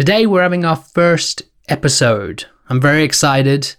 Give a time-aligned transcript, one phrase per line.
[0.00, 2.46] Today, we're having our first episode.
[2.70, 3.76] I'm very excited.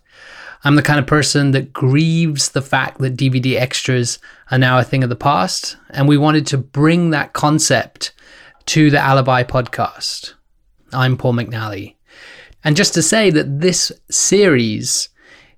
[0.63, 4.19] I'm the kind of person that grieves the fact that DVD extras
[4.51, 8.13] are now a thing of the past, and we wanted to bring that concept
[8.67, 10.35] to the Alibi podcast.
[10.93, 11.95] I'm Paul McNally.
[12.63, 15.09] And just to say that this series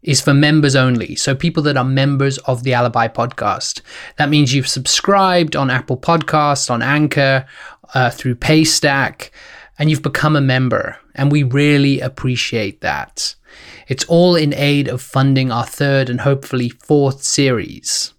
[0.02, 1.18] is for members only.
[1.18, 3.82] So people that are members of the Alibi podcast.
[4.18, 7.46] That means you've subscribed on Apple Podcasts, on Anchor,
[7.94, 9.30] uh, through Paystack,
[9.84, 10.96] and you've become a member.
[11.14, 13.36] And we really appreciate that.
[13.90, 18.14] It's all in aid of funding our third and hopefully fourth series.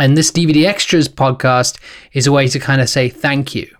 [0.00, 1.78] And this DVD Extras podcast
[2.12, 3.72] is a way to kind of say thank you.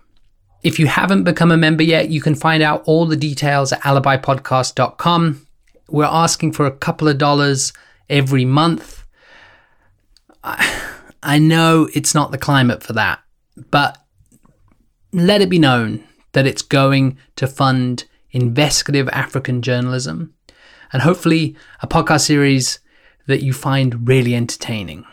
[0.63, 3.81] If you haven't become a member yet, you can find out all the details at
[3.81, 5.45] alibipodcast.com.
[5.89, 7.73] We're asking for a couple of dollars
[8.09, 9.03] every month.
[10.45, 13.19] I know it's not the climate for that,
[13.69, 13.97] but
[15.11, 20.33] let it be known that it's going to fund investigative African journalism
[20.93, 22.79] and hopefully a podcast series
[23.27, 25.05] that you find really entertaining.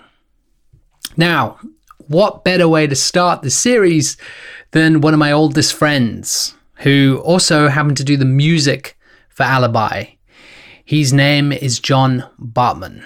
[1.17, 1.59] Now,
[2.07, 4.17] what better way to start the series
[4.71, 8.97] than one of my oldest friends who also happened to do the music
[9.29, 10.05] for Alibi?
[10.85, 13.05] His name is John Bartmann.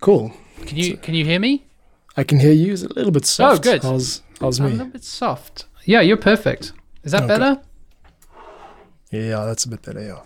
[0.00, 0.32] Cool.
[0.66, 1.66] Can you can you hear me?
[2.16, 2.72] I can hear you.
[2.72, 3.58] It's a little bit oh, soft.
[3.66, 3.82] Oh, good.
[3.82, 4.66] How's how's me?
[4.68, 5.66] A little bit soft.
[5.84, 6.72] Yeah, you're perfect.
[7.02, 7.28] Is that Okay.
[7.38, 7.60] better?
[9.10, 10.00] Yeah, that's a bit better.
[10.00, 10.20] Yeah.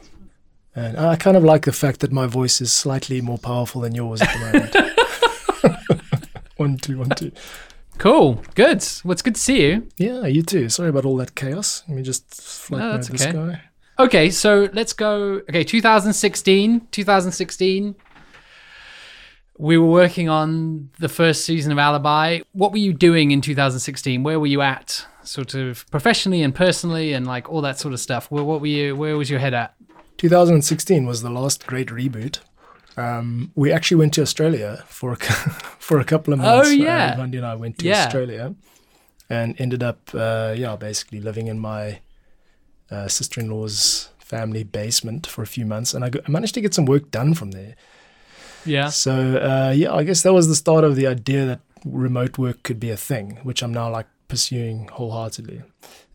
[0.74, 3.94] And I kind of like the fact that my voice is slightly more powerful than
[3.94, 5.90] yours at the moment.
[6.56, 7.32] one two one two.
[7.98, 8.42] Cool.
[8.54, 8.86] Good.
[9.02, 9.88] Well, it's good to see you.
[9.96, 10.68] Yeah, you too.
[10.68, 11.82] Sorry about all that chaos.
[11.88, 13.32] Let me just flight No, mode this okay.
[13.32, 13.62] guy.
[13.98, 15.42] Okay, so let's go.
[15.48, 16.86] Okay, 2016.
[16.92, 17.96] 2016.
[19.60, 22.40] We were working on the first season of Alibi.
[22.52, 24.22] What were you doing in 2016?
[24.22, 27.98] Where were you at, sort of professionally and personally, and like all that sort of
[27.98, 28.30] stuff?
[28.30, 28.94] Where, what were you?
[28.94, 29.74] Where was your head at?
[30.18, 32.38] 2016 was the last great reboot.
[32.96, 35.16] Um, we actually went to Australia for a,
[35.78, 36.68] for a couple of months.
[36.68, 37.16] Oh, yeah.
[37.18, 38.04] uh, and I went to Yeah.
[38.06, 38.54] Australia,
[39.28, 42.00] and ended up, uh, yeah, basically living in my
[42.92, 46.74] uh, sister-in-law's family basement for a few months, and I, got, I managed to get
[46.74, 47.74] some work done from there.
[48.64, 48.88] Yeah.
[48.88, 52.62] So uh, yeah, I guess that was the start of the idea that remote work
[52.62, 55.62] could be a thing, which I'm now like pursuing wholeheartedly.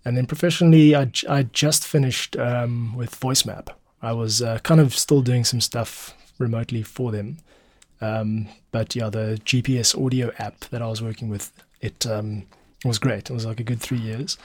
[0.05, 3.69] And then professionally, I, I just finished um, with VoiceMap.
[4.01, 7.37] I was uh, kind of still doing some stuff remotely for them,
[8.01, 12.45] um, but yeah, the GPS audio app that I was working with, it um,
[12.83, 13.29] was great.
[13.29, 14.37] It was like a good three years.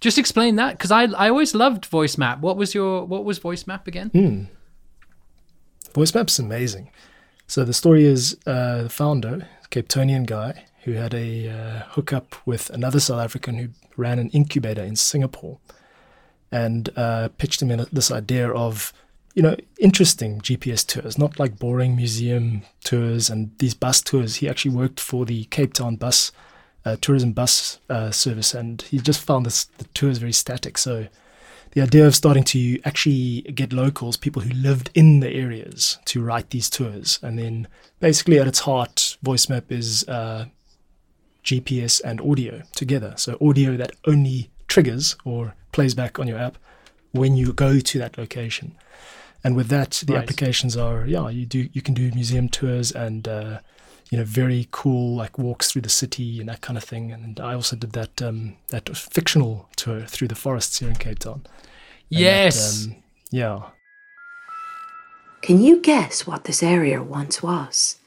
[0.00, 2.40] Just explain that because I I always loved VoiceMap.
[2.40, 4.10] What was your what was VoiceMap again?
[5.94, 6.00] Hmm.
[6.00, 6.90] VoiceMap's amazing.
[7.46, 12.36] So the story is uh, the founder, Cape Townian guy, who had a uh, hookup
[12.46, 15.58] with another South African who ran an incubator in Singapore,
[16.52, 18.92] and uh, pitched him in this idea of,
[19.34, 24.36] you know, interesting GPS tours, not like boring museum tours and these bus tours.
[24.36, 26.32] He actually worked for the Cape Town bus
[26.84, 30.78] uh, tourism bus uh, service, and he just found this the tours very static.
[30.78, 31.08] So
[31.72, 36.22] the idea of starting to actually get locals, people who lived in the areas, to
[36.22, 37.18] write these tours.
[37.22, 37.68] And then
[38.00, 40.46] basically at its heart, VoiceMap is uh,
[41.44, 43.14] GPS and audio together.
[43.16, 46.58] So audio that only triggers or plays back on your app
[47.12, 48.76] when you go to that location.
[49.44, 50.22] And with that, the Right.
[50.22, 53.60] applications are yeah, you do you can do museum tours and uh,
[54.10, 57.12] you know very cool like walks through the city and that kind of thing.
[57.12, 61.18] And I also did that um, that fictional tour through the forests here in Cape
[61.20, 61.42] Town.
[61.44, 62.86] And that, Yes.
[62.86, 62.96] um,
[63.30, 63.62] yeah.
[65.42, 67.97] Can you guess what this area once was?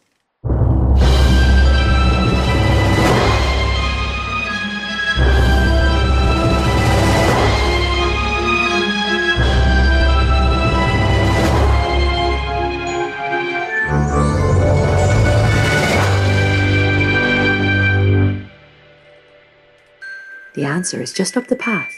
[20.81, 21.93] Answer is just up the path.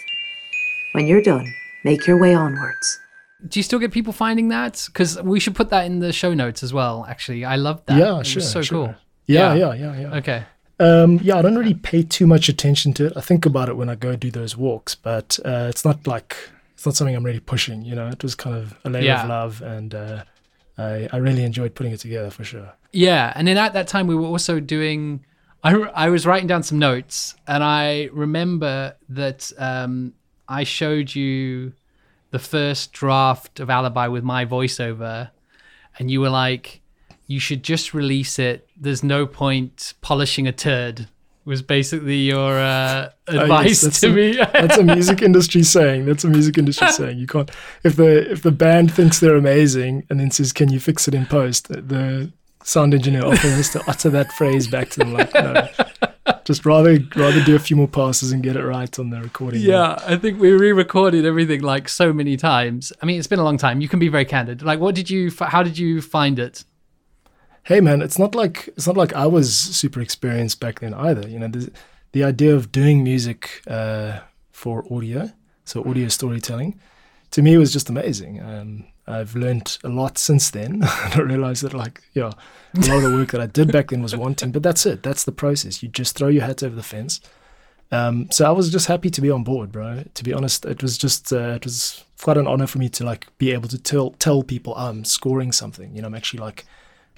[0.91, 1.53] When you're done,
[1.85, 2.99] make your way onwards.
[3.47, 4.83] Do you still get people finding that?
[4.87, 7.05] Because we should put that in the show notes as well.
[7.07, 7.97] Actually, I love that.
[7.97, 8.41] Yeah, it sure.
[8.41, 8.87] Was so sure.
[8.87, 8.95] cool.
[9.25, 9.73] Yeah, Yeah.
[9.73, 10.17] yeah, yeah, yeah.
[10.17, 10.43] Okay.
[10.81, 13.13] Um, yeah, I don't really pay too much attention to it.
[13.15, 16.35] I think about it when I go do those walks, but uh, it's not like
[16.73, 17.83] it's not something I'm really pushing.
[17.85, 19.23] You know, it was kind of a labor Yeah.
[19.23, 20.23] of love, and uh,
[20.77, 22.73] I, I really enjoyed putting it together for sure.
[22.91, 25.23] Yeah, and then at that time we were also doing.
[25.63, 30.13] I I was writing down some notes, and I remember that um,
[30.47, 31.73] I showed you
[32.31, 35.29] the first draft of Alibi with my voiceover,
[35.97, 36.81] and you were like,
[37.27, 38.67] "You should just release it.
[38.75, 41.07] There's no point polishing a turd."
[41.45, 44.31] was basically your uh, Oh, yes, advice to a- me.
[44.37, 46.05] That's a music industry saying.
[46.05, 47.17] That's a music industry saying.
[47.17, 47.51] You can't
[47.83, 51.13] if the if the band thinks they're amazing and then says, "Can you fix it
[51.13, 52.31] in post?" The
[52.63, 55.67] sound engineer often has to utter that phrase back to them, like, "No,
[56.45, 59.61] just rather rather do a few more passes and get it right on the recording."
[59.61, 62.93] Yeah, I think we re-recorded everything like so many times.
[63.01, 63.81] I mean, it's been a long time.
[63.81, 64.61] You can be very candid.
[64.61, 65.31] Like, what did you?
[65.39, 66.63] How did you find it?
[67.63, 71.27] hey man it's not like it's not like i was super experienced back then either
[71.27, 71.71] you know the,
[72.11, 74.19] the idea of doing music uh,
[74.51, 75.31] for audio
[75.63, 76.79] so audio storytelling
[77.31, 80.81] to me was just amazing um, i've learned a lot since then.
[80.83, 82.31] I realized that like yeah
[82.75, 85.03] a lot of the work that i did back then was wanting but that's it.
[85.03, 85.83] That's the process.
[85.83, 87.21] You just throw your hat over the fence.
[87.91, 90.03] Um, so i was just happy to be on board bro.
[90.13, 93.03] To be honest it was just uh, it was quite an honor for me to
[93.03, 95.95] like be able to tell tell people i'm scoring something.
[95.95, 96.65] You know i'm actually like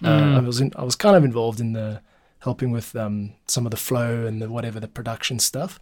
[0.03, 2.01] uh, I was in, I was kind of involved in the
[2.39, 5.79] helping with um, some of the flow and the whatever the production stuff.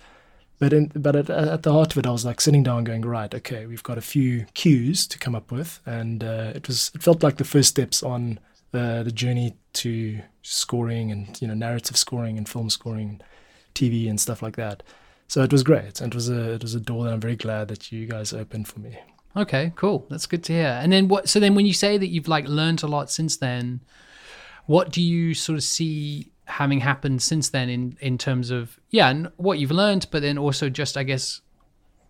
[0.63, 3.01] But in, but at, at the heart of it, I was like sitting down, going,
[3.01, 6.89] right, okay, we've got a few cues to come up with, and uh, it was
[6.95, 8.39] it felt like the first steps on
[8.73, 13.19] uh, the journey to scoring and you know narrative scoring and film scoring,
[13.75, 14.83] TV and stuff like that.
[15.27, 17.35] So it was great, and it was a it was a door that I'm very
[17.35, 18.97] glad that you guys opened for me.
[19.35, 20.05] Okay, cool.
[20.09, 20.79] That's good to hear.
[20.81, 21.27] And then what?
[21.27, 23.81] So then, when you say that you've like learned a lot since then,
[24.65, 29.09] what do you sort of see having happened since then in in terms of yeah,
[29.09, 31.41] and what you've learned, but then also just I guess,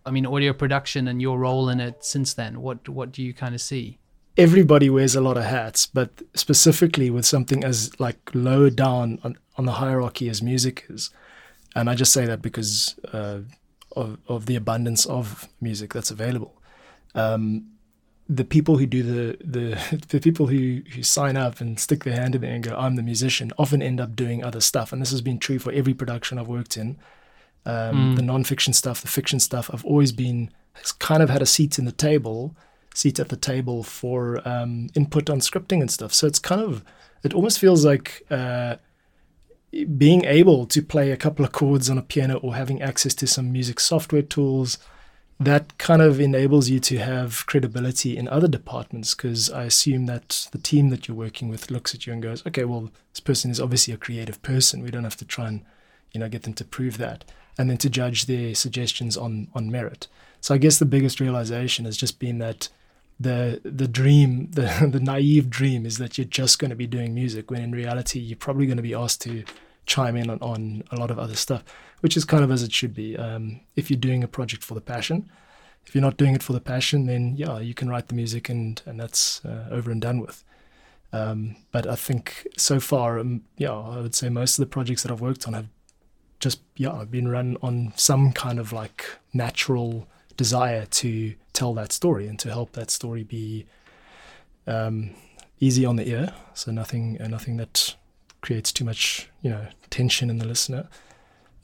[0.04, 2.60] I mean, audio production and your role in it since then.
[2.60, 3.98] What what do you kind of see?
[4.36, 9.38] everybody wears a lot of hats, but specifically with something as like low down on,
[9.56, 11.10] on the hierarchy as music is.
[11.74, 13.40] And I just say that because uh,
[13.96, 16.60] of, of the abundance of music that's available.
[17.14, 17.66] Um,
[18.28, 22.16] the people who do the, the the people who, who sign up and stick their
[22.16, 24.92] hand in there and go, I'm the musician, often end up doing other stuff.
[24.92, 26.96] And this has been true for every production I've worked in.
[27.66, 30.50] Um, The nonfiction stuff, the fiction stuff, I've always been
[30.98, 32.54] kind of had a seat in the table,
[32.94, 36.12] seat at the table for um, input on scripting and stuff.
[36.12, 36.84] So it's kind of,
[37.22, 38.76] it almost feels like uh,
[39.96, 43.26] being able to play a couple of chords on a piano or having access to
[43.26, 44.78] some music software tools.
[45.40, 50.48] That kind of enables you to have credibility in other departments because I assume that
[50.52, 53.50] the team that you're working with looks at you and goes, okay, well, this person
[53.50, 54.82] is obviously a creative person.
[54.82, 55.64] We don't have to try and,
[56.12, 57.24] you know, get them to prove that.
[57.58, 60.08] And then to judge their suggestions on on merit.
[60.40, 62.68] So I guess the biggest realization has just been that
[63.18, 67.14] the the dream, the the naive dream, is that you're just going to be doing
[67.14, 69.44] music when in reality you're probably going to be asked to
[69.86, 71.64] chime in on, on a lot of other stuff,
[72.00, 73.16] which is kind of as it should be.
[73.16, 75.30] Um, if you're doing a project for the passion,
[75.86, 78.48] if you're not doing it for the passion, then yeah, you can write the music
[78.48, 80.44] and and that's uh, over and done with.
[81.12, 85.02] Um, but I think so far, um, yeah, I would say most of the projects
[85.02, 85.68] that I've worked on have
[86.40, 92.26] just yeah been run on some kind of like natural desire to tell that story
[92.26, 93.66] and to help that story be
[94.66, 95.10] um,
[95.60, 96.32] easy on the ear.
[96.54, 97.94] So nothing, uh, nothing that
[98.44, 100.88] creates too much, you know, tension in the listener,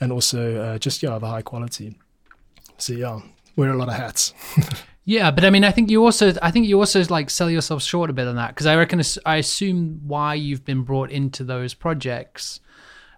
[0.01, 1.99] and also uh, just yeah a high quality.
[2.79, 3.21] So yeah,
[3.55, 4.35] wear a lot of hats.
[5.07, 7.83] Yeah, but I mean, I think you also, I think you also like sell yourself
[7.83, 11.43] short a bit on that because I reckon, I assume why you've been brought into
[11.43, 12.61] those projects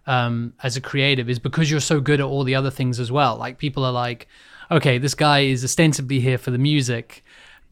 [0.06, 3.12] um, as a creative is because you're so good at all the other things as
[3.12, 3.36] well.
[3.36, 4.28] Like people are like,
[4.70, 7.21] okay, this guy is ostensibly here for the music,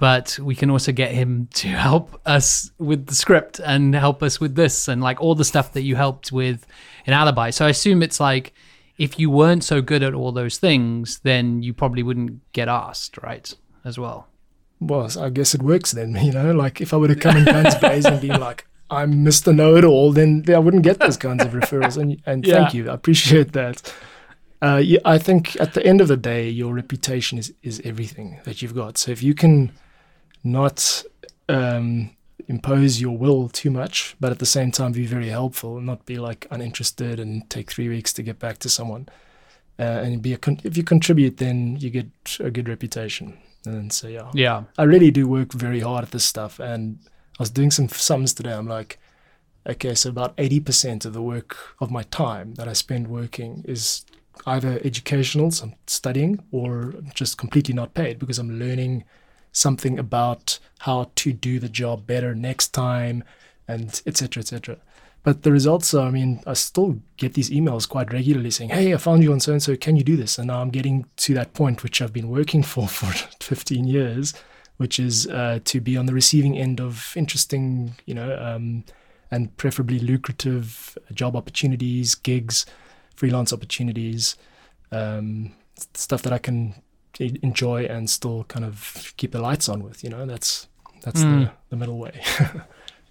[0.01, 4.41] but we can also get him to help us with the script and help us
[4.41, 6.67] with this and like all the stuff that you helped with
[7.05, 7.51] in Alibi.
[7.51, 8.53] So I assume it's like
[8.99, 13.19] if you weren't so good at all those things, then you probably wouldn't get asked,
[13.23, 13.55] right?
[13.85, 14.27] As well.
[14.81, 16.15] Well, I guess it works then.
[16.23, 19.25] You know, like if I would have come in guns blazing and been like, "I'm
[19.25, 19.55] Mr.
[19.55, 21.97] Know It All," then I wouldn't get those kinds of referrals.
[21.97, 23.95] And and thank you, I appreciate that.
[24.63, 28.41] Uh, yeah, I think at the end of the day, your reputation is is everything
[28.45, 28.99] that you've got.
[28.99, 29.73] So if you can
[30.43, 31.05] not
[31.49, 32.11] um,
[32.49, 36.07] impose your will too much, but at the same time be very helpful and not
[36.07, 39.09] be like uninterested and take three weeks to get back to someone,
[39.79, 42.09] uh, and be a con- if you contribute, then you get
[42.41, 43.39] a good reputation.
[43.67, 44.65] And so yeah, Yeah.
[44.79, 46.59] I really do work very hard at this stuff.
[46.59, 46.99] And
[47.39, 48.53] I was doing some sums today.
[48.53, 48.99] I'm like,
[49.69, 54.05] okay, so about 80% of the work of my time that I spend working is
[54.47, 59.05] either educational, so I'm studying, or just completely not paid because I'm learning
[59.53, 63.25] something about how to do the job better next time
[63.69, 64.77] and etc etc
[65.23, 68.95] but the results are i mean i still get these emails quite regularly saying hey
[68.95, 70.39] i found you on so and so can you do this?
[70.39, 74.35] And now i'm getting to that point which i've been working for for 15 years
[74.77, 78.85] which is uh, to be on the receiving end of interesting you know um,
[79.31, 82.67] and preferably lucrative job opportunities gigs
[83.21, 84.35] freelance opportunities,
[84.93, 85.53] um,
[85.93, 86.75] stuff that I can
[87.21, 90.03] enjoy and still kind of keep the lights on with.
[90.05, 90.67] You know, that's
[91.03, 91.45] that's Mm.
[91.47, 92.21] the, the middle way.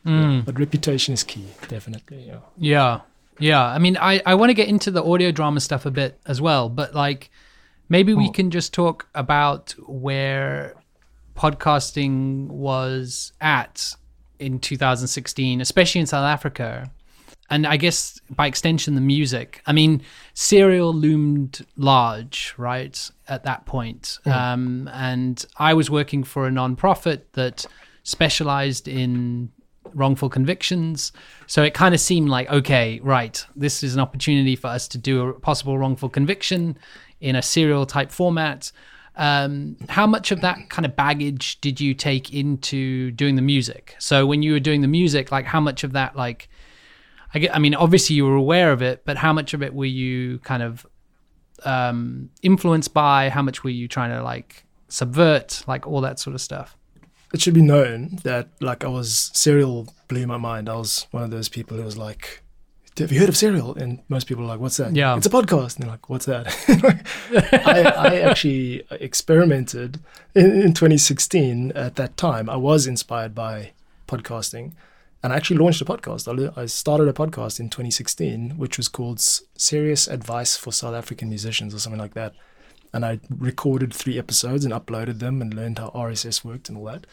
[0.06, 0.46] Mm.
[0.46, 2.24] But reputation is key, definitely.
[2.26, 2.40] Yeah.
[2.58, 3.02] Yeah.
[3.38, 3.66] Yeah.
[3.66, 6.40] I mean, I, I want to get into the audio drama stuff a bit as
[6.40, 7.30] well, but like
[7.90, 8.32] maybe we Oh.
[8.32, 10.76] can just talk about where
[11.50, 13.96] podcasting was at
[14.40, 16.90] in 2016, especially in South Africa.
[17.50, 19.62] And I guess by extension, the music.
[19.66, 20.04] I mean,
[20.34, 24.20] Serial loomed large, right, at that point.
[24.26, 27.66] Um, and I was working for a nonprofit that
[28.04, 29.52] specialized in
[29.96, 31.12] wrongful convictions.
[31.48, 34.98] So it kind of seemed like, okay, right, this is an opportunity for us to
[34.98, 36.78] do a possible wrongful conviction
[37.20, 38.72] in a serial type format.
[39.16, 43.96] Um, how much of that kind of baggage did you take into doing the music?
[44.00, 46.48] So when you were doing the music, like how much of that, like,
[47.34, 49.74] I get, I mean, obviously you were aware of it, but how much of it
[49.74, 50.86] were you kind of
[51.64, 53.30] um, influenced by?
[53.30, 56.76] How much were you trying to like subvert, like all that sort of stuff?
[57.34, 60.70] it should be known that like I was serial blew my mind.
[60.70, 62.42] I was one of those people who was like,
[62.98, 65.16] "Have you heard of serial?" And most people are like, "What's that?" Yeah.
[65.16, 65.76] it's a podcast.
[65.76, 66.48] And they're like, "What's that?"
[67.66, 70.00] I, I actually experimented
[70.34, 71.72] in, in 2016.
[71.74, 73.74] At that time, I was inspired by
[74.08, 74.74] podcasting,
[75.22, 76.58] and I actually launched a podcast.
[76.58, 81.74] I, started a podcast in 2016, which was called "Serious Advice for South African Musicians"
[81.74, 82.34] or something like that
[82.94, 86.86] and I recorded three episodes and uploaded them and learned how RSS worked and all
[86.86, 87.06] that.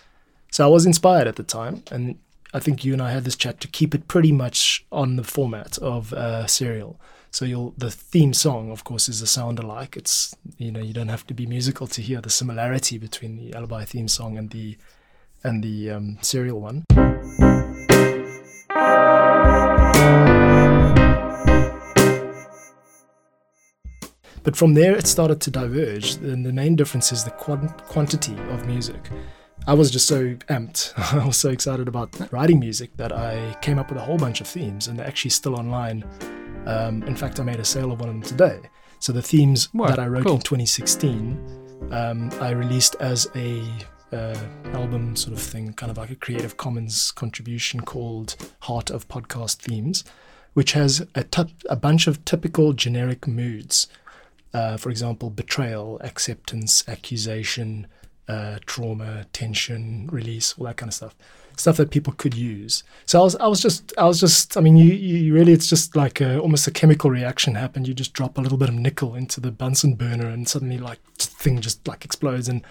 [0.51, 2.19] So I was inspired at the time, and
[2.55, 5.25] I think you and I had this chat to keep it pretty much on the
[5.25, 6.99] format of uh, serial.
[7.31, 9.97] So you'll the theme song, of course, is a sound alike.
[9.97, 13.55] It's you know you don't have to be musical to hear the similarity between the
[13.55, 14.79] Alibi theme song and the
[15.45, 16.85] and the um, serial one.
[24.47, 26.15] But from there, it started to diverge.
[26.15, 29.11] And the main difference is the quantity of music.
[29.67, 30.93] I was just so amped.
[31.21, 34.41] I was so excited about writing music that I came up with a whole bunch
[34.41, 36.05] of themes, and they're actually still online.
[36.65, 38.61] Um, in fact, I made a sale of one of them today.
[39.00, 40.37] So the themes Wow, that I wrote cool.
[40.37, 43.65] in 2016, um, I released as a
[44.12, 44.37] uh,
[44.75, 49.57] album sort of thing, kind of like a Creative Commons contribution called Heart of Podcast
[49.57, 50.05] Themes,
[50.55, 53.88] which has a tup- a bunch of typical generic moods
[54.53, 57.87] uh, for example, betrayal, acceptance, accusation,
[58.29, 61.15] uh, trauma, tension, release, all that kind of stuff.
[61.59, 62.85] Stuff that people could use.
[63.07, 65.71] So I was, I was just, I was just, I mean, you, you really, it's
[65.71, 67.88] just like a, almost a chemical reaction happened.
[67.88, 70.99] You just drop a little bit of nickel into the Bunsen burner, and suddenly, like,
[71.19, 72.62] thing just like explodes, and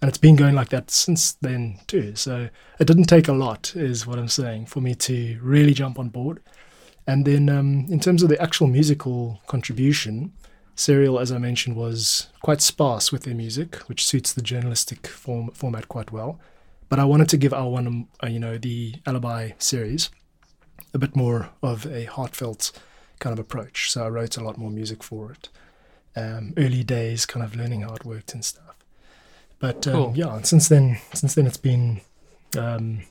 [0.00, 2.16] and it's been going like that since then too.
[2.16, 2.48] So
[2.80, 6.08] it didn't take a lot, is what I'm saying, for me to really jump on
[6.08, 6.40] board.
[7.06, 10.32] And then, um, in terms of the actual musical contribution,
[10.76, 15.50] Serial, as I mentioned, was quite sparse with their music, which suits the journalistic form,
[15.50, 16.40] format quite well.
[16.88, 20.10] But I wanted to give our one, uh, you know, the Alibi series,
[20.92, 22.72] a bit more of a heartfelt
[23.20, 23.90] kind of approach.
[23.90, 25.48] So I wrote a lot more music for it.
[26.16, 28.76] Um, early days, kind of learning how it worked and stuff.
[29.58, 30.12] But um, Cool.
[30.16, 32.00] yeah, since then, since then it's been,
[32.58, 33.02] um,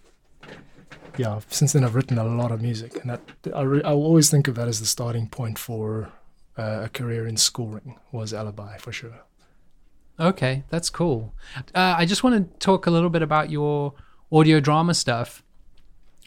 [1.17, 3.21] yeah, since then I've written a lot of music, and that
[3.53, 6.11] I, re- I always think of that as the starting point for
[6.57, 9.21] uh, a career in scoring was Alibi for sure.
[10.19, 11.33] Okay, that's cool.
[11.73, 13.93] Uh, I just want to talk a little bit about your
[14.31, 15.41] audio drama stuff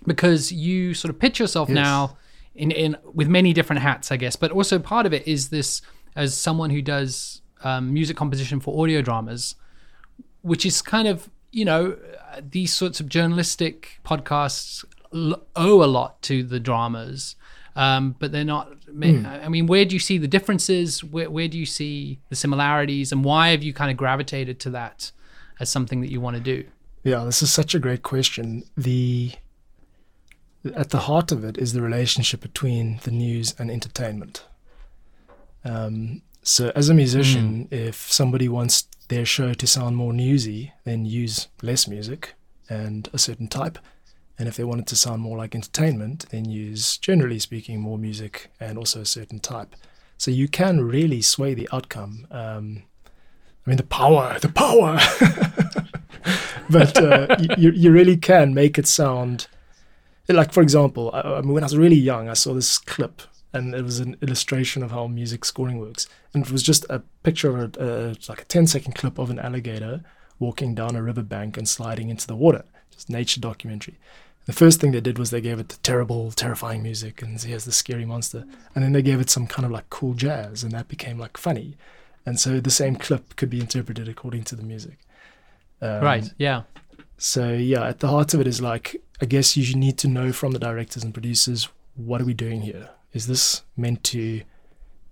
[0.06, 1.74] because you sort of pitch yourself Yes.
[1.76, 2.16] now
[2.54, 4.34] in, in with many different hats, I guess.
[4.36, 5.82] But also part of it is this
[6.16, 9.54] as someone who does um, music composition for audio dramas,
[10.42, 11.96] which is kind of you know
[12.50, 17.36] these sorts of journalistic podcasts l- owe a lot to the dramas.
[17.76, 18.72] Um, but they're not.
[18.88, 21.04] I mean, where do you see the differences?
[21.04, 24.70] Where, where do you see the similarities, and why have you kind of gravitated to
[24.70, 25.12] that
[25.60, 26.64] as something that you want to do?
[27.04, 28.64] Yeah, this is such a great question.
[28.76, 29.32] The
[30.74, 34.44] at the heart of it is the relationship between the news and entertainment.
[35.64, 41.04] Um, so, as a musician, if somebody wants their show to sound more newsy, then
[41.04, 42.34] use less music
[42.68, 43.78] and a certain type.
[44.38, 48.50] And if they wanted to sound more like entertainment, then use, generally speaking, more music
[48.60, 49.74] and also a certain type.
[50.18, 52.26] So you can really sway the outcome.
[52.30, 52.82] Um,
[53.66, 54.98] I mean, the power, the power.
[56.70, 59.46] but uh, you, you really can make it sound
[60.34, 63.22] like, for example, I, I mean, when I was really young, I saw this clip
[63.52, 66.08] and it was an illustration of how music scoring works.
[66.34, 69.38] And it was just a picture of a, like a 10 second clip of an
[69.38, 70.02] alligator
[70.38, 73.98] walking down a riverbank and sliding into the water, just nature documentary.
[74.46, 77.64] The first thing they did was they gave it the terrible, terrifying music, and here's
[77.64, 78.44] the scary monster.
[78.74, 81.36] And then they gave it some kind of like cool jazz, and that became like
[81.36, 81.76] funny.
[82.24, 84.98] And so the same clip could be interpreted according to the music.
[85.82, 86.24] Um, right.
[86.38, 86.62] Yeah.
[87.18, 90.32] So yeah, at the heart of it is like I guess you need to know
[90.32, 92.90] from the directors and producers what are we doing here?
[93.12, 94.42] Is this meant to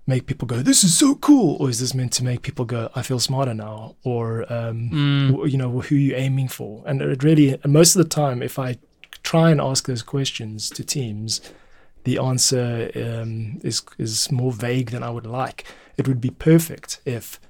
[0.06, 2.90] make people go, "This is so cool," or is this meant to make people go,
[2.94, 5.50] "I feel smarter now," or um, Mm.
[5.50, 6.82] you know, who are you aiming for?
[6.86, 8.76] And it really, most of the time, if I
[9.34, 11.40] try and ask those questions to teams,
[12.04, 15.64] the answer um, is is more vague than I would like.
[15.96, 17.40] It would be perfect if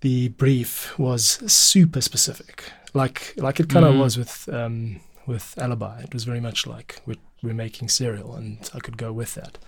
[0.00, 2.56] the brief was super specific,
[2.94, 4.00] like like it kind of Mm.
[4.04, 6.00] was with um, with Alibi.
[6.02, 9.58] It was very much like we're, we're making Serial, and I could go with that.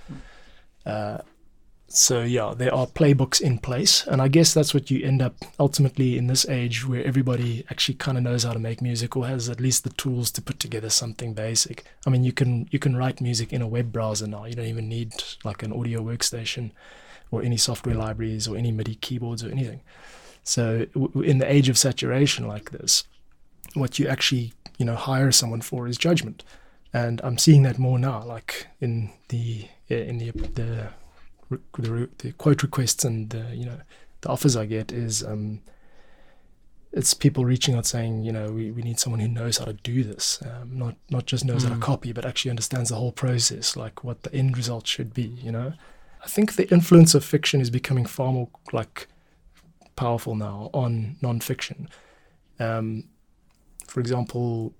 [0.86, 1.18] Uh,
[1.88, 5.36] so yeah, there are playbooks in place, and I guess that's what you end up
[5.60, 9.26] ultimately in this age where everybody actually kind of knows how to make music or
[9.26, 11.84] has at least the tools to put together something basic.
[12.06, 14.44] I mean, you can you can write music in a web browser now.
[14.44, 15.12] You don't even need
[15.44, 16.72] like an audio workstation
[17.30, 19.80] or any software libraries or any MIDI keyboards or anything.
[20.42, 23.04] So w- in the age of saturation like this,
[23.74, 26.42] what you actually you know hire someone for is judgment,
[26.92, 30.88] and I'm seeing that more now, like in the in the the
[31.50, 33.78] the, the quote requests and the you know
[34.22, 35.60] the offers I get is um,
[36.92, 39.72] it's people reaching out saying you know we, we need someone who knows how to
[39.72, 40.42] do this.
[40.42, 41.82] Um, not not just knows how to Mm.
[41.82, 45.52] copy but actually understands the whole process like what the end result should be you
[45.52, 45.72] know?
[46.24, 49.08] I think the influence of fiction is becoming far more like
[49.94, 51.88] powerful now on non-fiction.
[52.58, 53.04] Um,
[53.86, 54.72] for example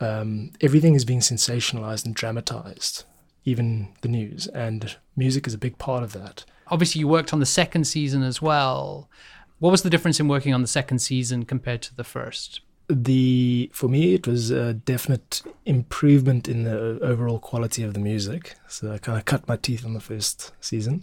[0.00, 3.04] um, everything is being sensationalized and dramatized
[3.44, 7.38] even the news and music is a big part of that Obviously, you worked on
[7.38, 9.10] the second season as well.
[9.58, 12.60] What was the difference in working on the second season compared to the first?
[12.88, 18.56] the for me it was a definite improvement in the overall quality of the music
[18.68, 21.02] so i kind of cut my teeth on the first season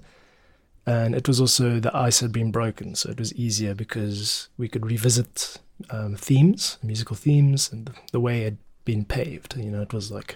[0.85, 4.67] and it was also the ice had been broken so it was easier because we
[4.67, 5.57] could revisit
[5.89, 9.93] um, themes musical themes and the, the way it had been paved you know it
[9.93, 10.35] was like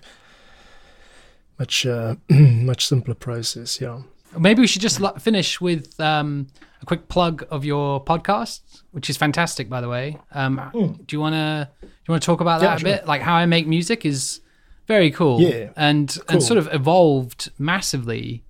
[1.64, 2.16] much uh,
[2.72, 4.02] much simpler process yeah
[4.38, 6.48] Maybe we should just finish with um,
[6.82, 10.18] a quick plug of your podcast, which is fantastic, by the way.
[10.32, 12.62] Um, Do you want to do you want to talk about.
[12.62, 12.90] Yeah, that a sure.
[12.90, 13.08] bit?
[13.08, 14.42] Like how I make music is
[14.88, 16.24] very cool, Yeah, and cool.
[16.30, 18.44] and sort of evolved massively,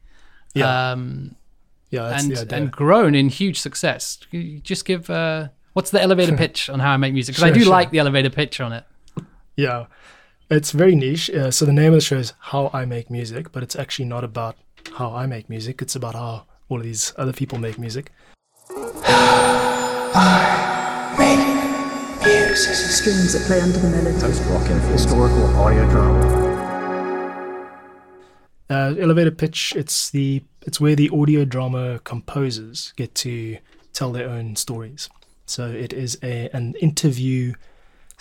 [0.53, 1.35] yeah um,
[1.89, 4.19] yeah and and grown in huge success.
[4.63, 7.35] Just give uh, what's the elevator pitch on how I make music?
[7.35, 7.71] Because I do sure.
[7.71, 8.85] like the elevator pitch on it.
[9.55, 9.85] Yeah,
[10.49, 11.29] it's very niche.
[11.29, 14.05] Uh, so the name of the show is How I Make Music, but it's actually
[14.05, 14.55] not about
[14.95, 15.81] how I make music.
[15.81, 18.11] It's about how all of these other people make music.
[20.15, 21.39] I make
[22.25, 22.75] music.
[22.75, 24.19] Strings that play under the melody.
[24.19, 26.43] Post-rocking historical audio drama.
[28.69, 29.73] Uh, elevator pitch.
[29.75, 33.57] It's the it's where the audio drama composers get to
[33.93, 35.09] tell their own stories.
[35.45, 37.53] So it is a an interview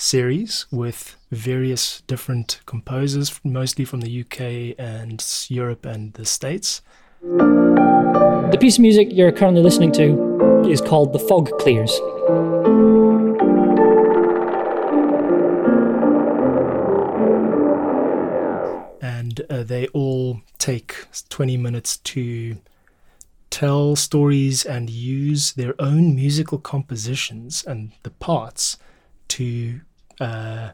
[0.03, 6.83] series with various different composers, mostly from the UK and Europe and the States.
[7.23, 11.93] The piece of music you're currently listening to is called The Fog Clears.
[19.33, 22.59] and uh, they all take 20 minutes to
[23.51, 28.79] tell stories and use their own musical compositions and the parts
[29.29, 29.81] to
[30.23, 30.73] uh,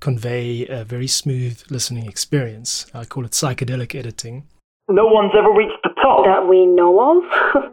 [0.00, 2.86] convey a very smooth listening experience.
[2.94, 4.46] I call it psychedelic editing.
[4.88, 6.24] No one's ever reached the top.
[6.24, 7.72] that we know of.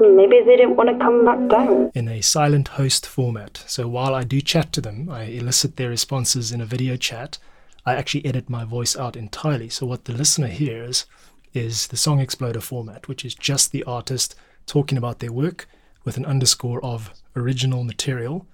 [0.00, 1.90] Maybe they didn't want to come back down.
[1.94, 3.64] in a silent host format.
[3.66, 7.38] So while I do chat to them, I elicit their responses in a video chat.
[7.84, 9.68] I actually edit my voice out entirely.
[9.68, 11.06] So what the listener hears
[11.52, 15.66] is the Song Exploder format, which is just the artist talking about their work
[16.04, 18.46] with an underscore of original material,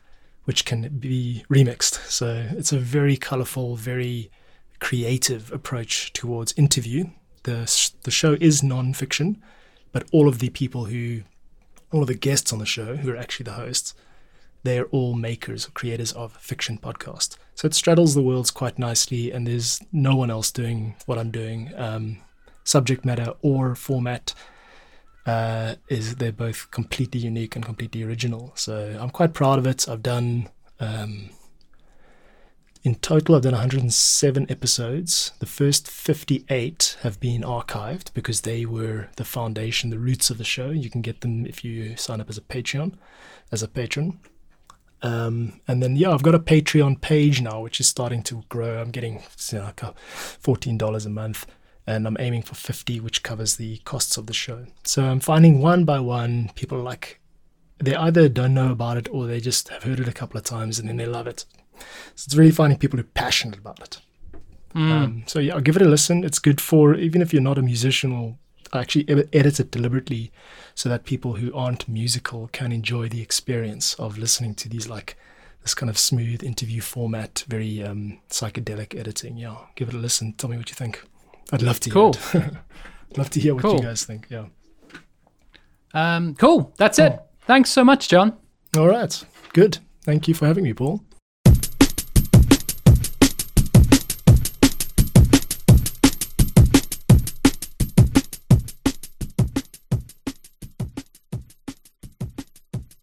[0.44, 1.98] which can be remixed.
[2.10, 4.30] So it's a very colorful, very
[4.80, 7.06] creative approach towards interview.
[7.44, 9.42] The, the show is non fiction,
[9.92, 11.22] but all of the people who
[11.94, 13.94] all of the guests on the show, who are actually the hosts,
[14.64, 17.36] they're all makers or creators of fiction podcast.
[17.54, 21.30] So it straddles the worlds quite nicely, and there's no one else doing what I'm
[21.30, 21.70] doing.
[21.76, 22.20] Um,
[22.64, 24.34] subject matter or format
[25.26, 28.52] uh, is they're both completely unique and completely original.
[28.54, 29.88] So I'm quite proud of it.
[29.88, 30.48] I've done
[30.80, 31.30] um,
[32.84, 35.32] in total, I've done 107 episodes.
[35.38, 40.44] The first 58 have been archived because they were the foundation, the roots of the
[40.44, 40.68] show.
[40.68, 42.92] You can get them if you sign up as a Patreon,
[43.50, 44.20] as a patron.
[45.00, 48.82] Um, and then yeah, I've got a Patreon page now, which is starting to grow.
[48.82, 51.46] I'm getting you know, like a fourteen dollars a month,
[51.86, 54.66] and I'm aiming for fifty, which covers the costs of the show.
[54.84, 57.20] So I'm finding one by one, people like
[57.78, 60.44] they either don't know about it or they just have heard it a couple of
[60.44, 61.44] times and then they love it.
[62.14, 64.00] So it's really finding people who are passionate about it.
[64.74, 66.24] Um, so yeah, I'll give it a listen.
[66.24, 68.36] It's good for even if you're not a musician or
[68.72, 70.32] I actually ed- edit it deliberately
[70.74, 75.16] so that people who aren't musical can enjoy the experience of listening to these like
[75.62, 79.36] this kind of smooth interview format, very um, psychedelic editing.
[79.36, 80.32] Yeah, give it a listen.
[80.32, 81.04] Tell me what you think.
[81.52, 82.14] I'd love to Cool.
[83.16, 83.76] love to hear what Cool.
[83.76, 84.26] you guys think.
[84.30, 84.46] Yeah.
[85.92, 86.72] Um, cool.
[86.76, 87.20] That's it.
[87.46, 88.36] Thanks so much, John.
[88.76, 89.24] All right.
[89.52, 89.78] Good.
[90.02, 91.02] Thank you for having me, Paul.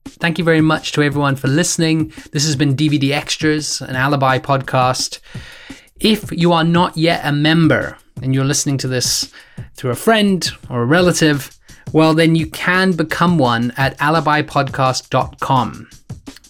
[0.05, 2.13] Thank you very much to everyone for listening.
[2.31, 5.19] This has been DVD Extras, an alibi podcast.
[5.99, 9.31] If you are not yet a member and you're listening to this
[9.75, 11.57] through a friend or a relative,
[11.93, 15.89] well, then you can become one at alibipodcast.com.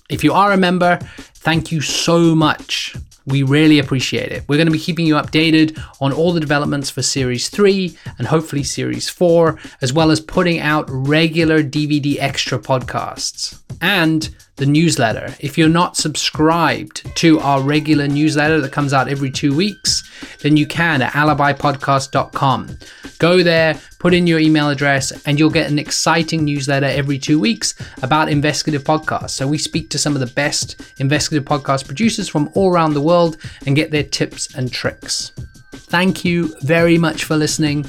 [0.09, 2.95] If you are a member, thank you so much.
[3.25, 4.43] We really appreciate it.
[4.47, 8.27] We're going to be keeping you updated on all the developments for Series 3 and
[8.27, 15.33] hopefully Series 4, as well as putting out regular DVD extra podcasts and the newsletter.
[15.39, 20.03] If you're not subscribed to our regular newsletter that comes out every two weeks,
[20.41, 22.77] then you can at alibipodcast.com.
[23.17, 27.39] Go there, put in your email address, and you'll get an exciting newsletter every two
[27.39, 29.31] weeks about investigative podcasts.
[29.31, 33.01] So we speak to some of the best investigative podcast producers from all around the
[33.01, 35.31] world and get their tips and tricks.
[35.71, 37.87] Thank you very much for listening.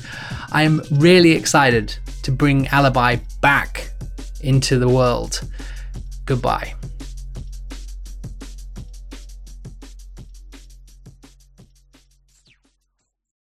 [0.53, 3.91] I am really excited to bring Alibi back
[4.41, 5.43] into the world.
[6.33, 6.82] Goodbye.